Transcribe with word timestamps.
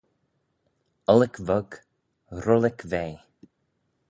Ollick 1.11 1.37
vog, 1.49 1.71
rhullic 2.41 2.79
vea 2.93 3.15